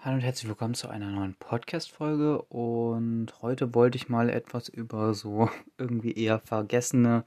[0.00, 2.40] Hallo und herzlich willkommen zu einer neuen Podcast-Folge.
[2.42, 7.24] Und heute wollte ich mal etwas über so irgendwie eher vergessene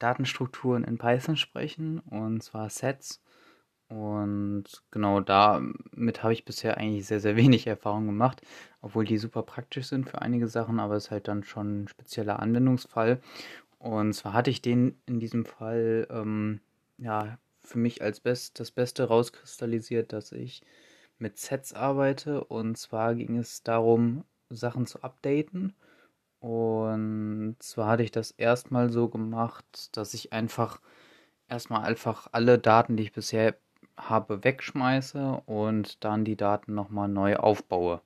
[0.00, 3.22] Datenstrukturen in Python sprechen, und zwar Sets.
[3.88, 8.42] Und genau damit habe ich bisher eigentlich sehr, sehr wenig Erfahrung gemacht,
[8.80, 11.88] obwohl die super praktisch sind für einige Sachen, aber es ist halt dann schon ein
[11.88, 13.20] spezieller Anwendungsfall.
[13.78, 16.60] Und zwar hatte ich den in diesem Fall ähm,
[16.96, 20.62] ja für mich als best, das Beste rauskristallisiert, dass ich
[21.20, 22.44] mit Sets arbeite.
[22.44, 25.74] Und zwar ging es darum, Sachen zu updaten.
[26.40, 30.80] Und zwar hatte ich das erstmal so gemacht, dass ich einfach
[31.48, 33.56] erstmal einfach alle Daten, die ich bisher
[33.96, 38.00] habe, wegschmeiße und dann die Daten nochmal neu aufbaue.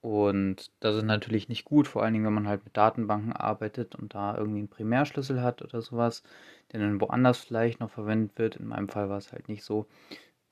[0.00, 3.96] Und das ist natürlich nicht gut, vor allen Dingen, wenn man halt mit Datenbanken arbeitet
[3.96, 6.22] und da irgendwie einen Primärschlüssel hat oder sowas,
[6.70, 8.56] der dann woanders vielleicht noch verwendet wird.
[8.56, 9.86] In meinem Fall war es halt nicht so.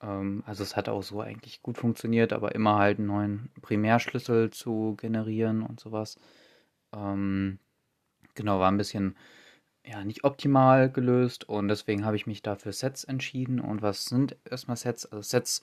[0.01, 4.51] Ähm, also es hat auch so eigentlich gut funktioniert, aber immer halt einen neuen Primärschlüssel
[4.51, 6.17] zu generieren und sowas.
[6.93, 7.59] Ähm,
[8.35, 9.15] genau, war ein bisschen
[9.85, 13.59] ja, nicht optimal gelöst und deswegen habe ich mich dafür Sets entschieden.
[13.59, 15.05] Und was sind erstmal Sets?
[15.05, 15.61] Also Sets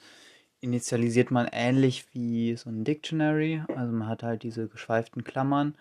[0.60, 3.62] initialisiert man ähnlich wie so ein Dictionary.
[3.68, 5.76] Also man hat halt diese geschweiften Klammern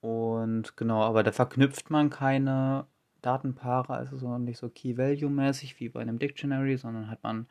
[0.00, 2.86] und genau, aber da verknüpft man keine
[3.22, 7.46] Datenpaare, also so nicht so Key-Value-mäßig wie bei einem Dictionary, sondern hat man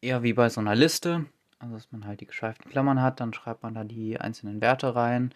[0.00, 1.26] eher wie bei so einer Liste.
[1.58, 4.94] Also dass man halt die geschweiften Klammern hat, dann schreibt man da die einzelnen Werte
[4.94, 5.34] rein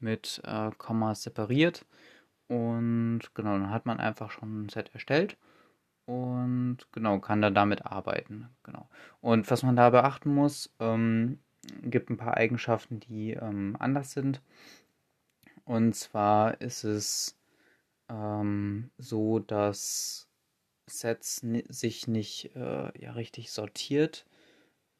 [0.00, 1.86] mit äh, Kommas separiert.
[2.48, 5.38] Und genau, dann hat man einfach schon ein Set erstellt
[6.04, 8.48] und genau, kann dann damit arbeiten.
[8.64, 8.88] Genau.
[9.20, 11.38] Und was man da beachten muss, ähm,
[11.82, 14.42] gibt ein paar Eigenschaften, die ähm, anders sind.
[15.64, 17.36] Und zwar ist es
[18.12, 20.28] ähm, so, dass
[20.86, 24.26] Sets sich nicht äh, ja, richtig sortiert,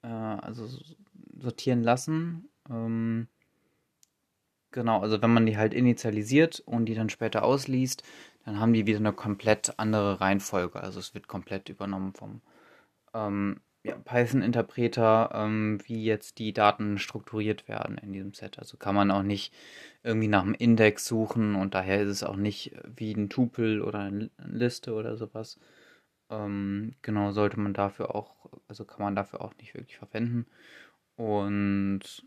[0.02, 0.68] äh, also
[1.38, 2.48] sortieren lassen.
[2.70, 3.28] Ähm,
[4.70, 8.02] genau, also wenn man die halt initialisiert und die dann später ausliest,
[8.45, 10.80] dann haben die wieder eine komplett andere Reihenfolge.
[10.80, 12.40] Also es wird komplett übernommen vom
[13.14, 18.59] ähm, ja, Python-Interpreter, ähm, wie jetzt die Daten strukturiert werden in diesem Set.
[18.59, 19.53] Also kann man auch nicht
[20.05, 24.01] irgendwie nach einem Index suchen und daher ist es auch nicht wie ein Tupel oder
[24.01, 25.59] eine Liste oder sowas.
[26.31, 28.35] Ähm, genau, sollte man dafür auch,
[28.69, 30.47] also kann man dafür auch nicht wirklich verwenden.
[31.17, 32.25] Und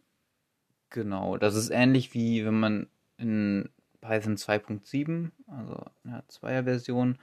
[0.90, 2.88] genau, das ist ähnlich wie wenn man
[3.18, 3.70] in
[4.02, 7.18] Python 2.7, also einer Zweier-Version,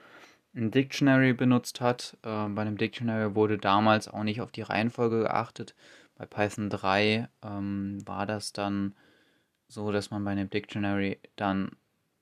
[0.54, 2.16] ein Dictionary benutzt hat.
[2.22, 5.74] Äh, bei einem Dictionary wurde damals auch nicht auf die Reihenfolge geachtet.
[6.16, 8.94] Bei Python 3 ähm, war das dann
[9.68, 11.72] so, dass man bei einem Dictionary dann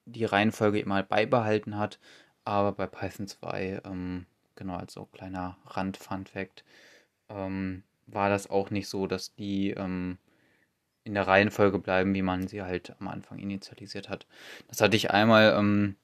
[0.07, 1.99] die Reihenfolge immer beibehalten hat,
[2.45, 4.27] aber bei Python 2, ähm,
[4.57, 6.65] genau als so kleiner Rand-Fun-Fact,
[7.29, 10.19] ähm, war das auch nicht so, dass die ähm,
[11.05, 14.27] in der Reihenfolge bleiben, wie man sie halt am Anfang initialisiert hat.
[14.69, 15.97] Das hatte ich einmal ähm,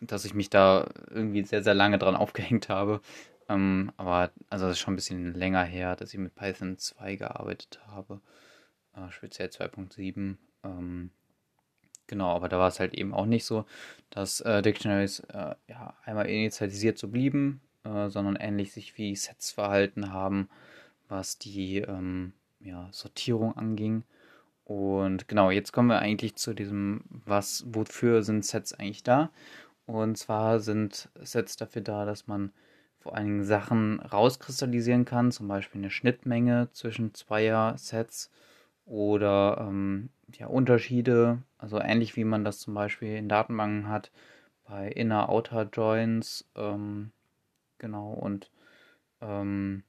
[0.00, 3.00] dass ich mich da irgendwie sehr, sehr lange dran aufgehängt habe.
[3.48, 7.16] Ähm, aber also das ist schon ein bisschen länger her, dass ich mit Python 2
[7.16, 8.20] gearbeitet habe.
[8.94, 10.36] Äh, speziell 2.7.
[10.64, 11.10] Ähm,
[12.06, 13.64] genau, aber da war es halt eben auch nicht so,
[14.10, 19.50] dass äh, Dictionaries äh, ja, einmal initialisiert so blieben, äh, sondern ähnlich sich wie Sets
[19.50, 20.48] verhalten haben,
[21.08, 24.04] was die ähm, ja, Sortierung anging.
[24.64, 29.30] Und genau, jetzt kommen wir eigentlich zu diesem, was, wofür sind Sets eigentlich da?
[29.90, 32.52] Und zwar sind Sets dafür da, dass man
[33.00, 38.30] vor allen Dingen Sachen rauskristallisieren kann, zum Beispiel eine Schnittmenge zwischen zweier Sets
[38.84, 44.12] oder ähm, ja, Unterschiede, also ähnlich wie man das zum Beispiel in Datenbanken hat,
[44.64, 47.10] bei Inner-Outer Joins, ähm,
[47.78, 48.48] genau, und
[49.20, 49.82] ähm,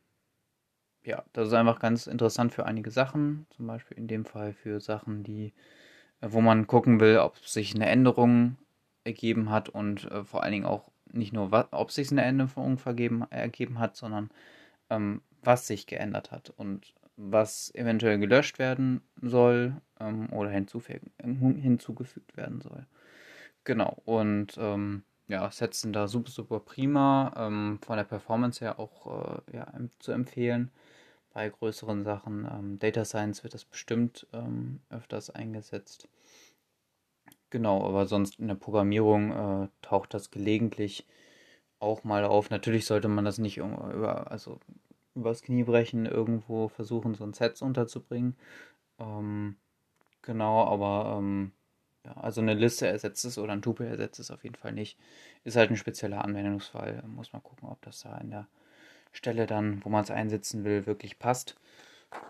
[1.04, 4.80] ja, das ist einfach ganz interessant für einige Sachen, zum Beispiel in dem Fall für
[4.80, 5.54] Sachen, die,
[6.22, 8.58] äh, wo man gucken will, ob sich eine Änderung
[9.04, 12.78] ergeben hat und äh, vor allen Dingen auch nicht nur, was, ob sich eine Änderung
[12.78, 14.30] vergeben, ergeben hat, sondern
[14.90, 22.62] ähm, was sich geändert hat und was eventuell gelöscht werden soll ähm, oder hinzugefügt werden
[22.62, 22.86] soll.
[23.64, 29.42] Genau, und ähm, ja, sind da super, super prima, ähm, von der Performance her auch
[29.48, 30.72] äh, ja, zu empfehlen.
[31.34, 36.10] Bei größeren Sachen, ähm, Data Science wird das bestimmt ähm, öfters eingesetzt.
[37.52, 41.06] Genau, aber sonst in der Programmierung äh, taucht das gelegentlich
[41.80, 42.50] auch mal auf.
[42.50, 44.60] Natürlich sollte man das nicht über, also
[45.16, 48.38] übers Knie brechen, irgendwo versuchen, so ein Set unterzubringen.
[49.00, 49.58] Ähm,
[50.22, 51.52] genau, aber ähm,
[52.06, 54.98] ja, also eine Liste ersetzt es oder ein Tupel ersetzt es auf jeden Fall nicht.
[55.44, 57.04] Ist halt ein spezieller Anwendungsfall.
[57.08, 58.48] Muss man gucken, ob das da an der
[59.12, 61.56] Stelle dann, wo man es einsetzen will, wirklich passt.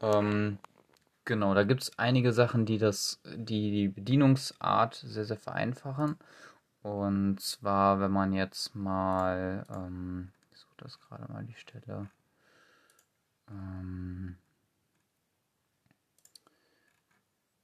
[0.02, 0.58] Ähm,
[1.26, 6.16] Genau, da gibt es einige Sachen, die das, die, die Bedienungsart sehr, sehr vereinfachen.
[6.84, 12.10] Und zwar, wenn man jetzt mal, ähm, ich suche das gerade mal die Stelle.
[13.50, 14.38] Ähm,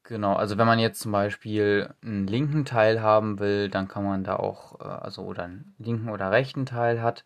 [0.04, 4.24] genau, also wenn man jetzt zum Beispiel einen linken Teil haben will, dann kann man
[4.24, 7.24] da auch, äh, also oder einen linken oder rechten Teil hat,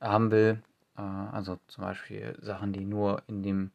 [0.00, 0.62] haben will,
[0.96, 3.72] äh, also zum Beispiel Sachen, die nur in dem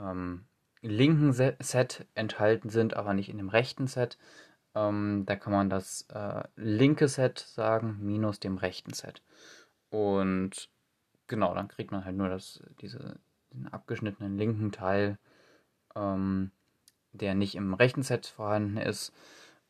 [0.00, 0.46] ähm,
[0.82, 4.18] linken Set enthalten sind, aber nicht in dem rechten Set.
[4.74, 9.22] Ähm, da kann man das äh, linke Set sagen, minus dem rechten Set.
[9.90, 10.70] Und
[11.26, 13.18] genau, dann kriegt man halt nur das, diese,
[13.52, 15.18] den abgeschnittenen linken Teil,
[15.94, 16.50] ähm,
[17.12, 19.12] der nicht im rechten Set vorhanden ist.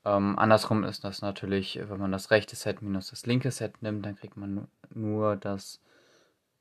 [0.05, 4.07] Ähm, andersrum ist das natürlich, wenn man das rechte Set minus das linke Set nimmt,
[4.07, 5.81] dann kriegt man nur das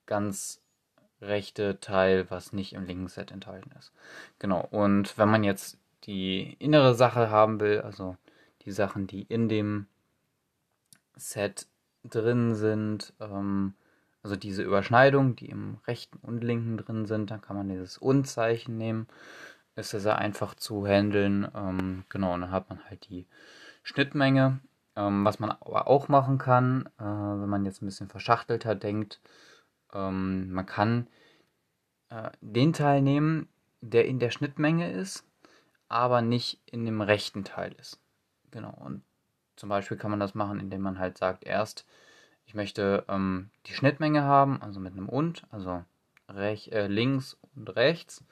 [0.05, 0.61] ganz
[1.21, 3.91] rechte Teil, was nicht im linken Set enthalten ist.
[4.39, 8.17] Genau, und wenn man jetzt die innere Sache haben will, also
[8.63, 9.87] die Sachen, die in dem
[11.15, 11.67] Set
[12.03, 13.73] drin sind, ähm,
[14.23, 18.77] also diese Überschneidung, die im rechten und linken drin sind, dann kann man dieses Und-Zeichen
[18.77, 19.07] nehmen.
[19.75, 21.47] Ist sehr einfach zu handeln.
[21.55, 23.25] Ähm, genau, und dann hat man halt die
[23.83, 24.59] Schnittmenge.
[24.95, 29.21] Ähm, was man aber auch machen kann, äh, wenn man jetzt ein bisschen verschachtelter denkt,
[29.93, 31.07] ähm, man kann
[32.09, 33.47] äh, den Teil nehmen,
[33.81, 35.25] der in der Schnittmenge ist,
[35.87, 37.99] aber nicht in dem rechten Teil ist.
[38.51, 38.73] Genau.
[38.73, 39.03] Und
[39.55, 41.85] zum Beispiel kann man das machen, indem man halt sagt, erst,
[42.45, 45.83] ich möchte ähm, die Schnittmenge haben, also mit einem und, also
[46.29, 48.23] rech, äh, links und rechts.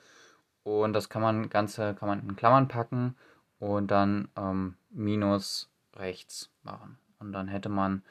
[0.64, 3.16] Und das kann man Ganze kann man in Klammern packen
[3.60, 6.98] und dann ähm, minus rechts machen.
[7.20, 8.04] Und dann hätte man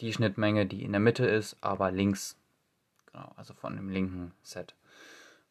[0.00, 2.37] die Schnittmenge, die in der Mitte ist, aber links
[3.18, 4.76] Genau, also von dem linken Set.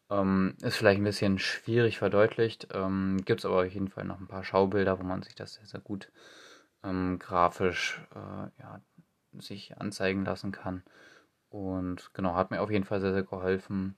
[0.08, 4.18] Ähm, ist vielleicht ein bisschen schwierig verdeutlicht, ähm, gibt es aber auf jeden Fall noch
[4.18, 6.10] ein paar Schaubilder, wo man sich das sehr, sehr gut
[6.82, 8.80] ähm, grafisch äh, ja,
[9.38, 10.82] sich anzeigen lassen kann.
[11.50, 13.96] Und genau, hat mir auf jeden Fall sehr, sehr geholfen,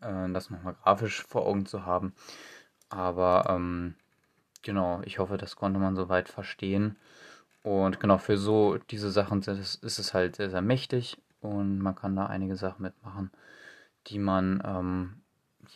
[0.00, 2.14] äh, das nochmal grafisch vor Augen zu haben.
[2.88, 3.94] Aber ähm,
[4.62, 6.96] genau, ich hoffe, das konnte man soweit verstehen.
[7.62, 12.16] Und genau, für so diese Sachen ist es halt sehr, sehr mächtig und man kann
[12.16, 13.30] da einige Sachen mitmachen,
[14.06, 15.22] die man ähm,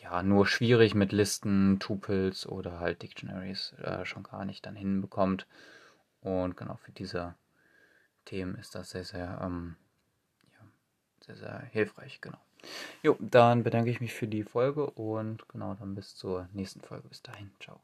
[0.01, 5.45] ja nur schwierig mit Listen, Tupels oder halt Dictionaries äh, schon gar nicht dann hinbekommt.
[6.21, 7.35] Und genau für diese
[8.25, 9.75] Themen ist das sehr, sehr, ähm,
[10.53, 10.65] ja,
[11.25, 12.39] sehr, sehr hilfreich, genau.
[13.03, 17.07] Jo, dann bedanke ich mich für die Folge und genau dann bis zur nächsten Folge.
[17.07, 17.79] Bis dahin, ciao.